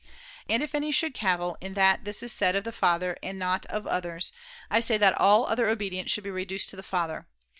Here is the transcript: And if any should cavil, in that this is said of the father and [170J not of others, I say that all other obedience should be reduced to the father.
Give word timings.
And 0.49 0.63
if 0.63 0.73
any 0.73 0.91
should 0.91 1.13
cavil, 1.13 1.59
in 1.61 1.75
that 1.75 2.05
this 2.05 2.23
is 2.23 2.33
said 2.33 2.55
of 2.55 2.63
the 2.63 2.71
father 2.71 3.15
and 3.21 3.35
[170J 3.37 3.39
not 3.39 3.65
of 3.67 3.85
others, 3.85 4.31
I 4.67 4.79
say 4.79 4.97
that 4.97 5.15
all 5.21 5.45
other 5.45 5.69
obedience 5.69 6.09
should 6.09 6.23
be 6.23 6.31
reduced 6.31 6.69
to 6.69 6.75
the 6.75 6.81
father. 6.81 7.27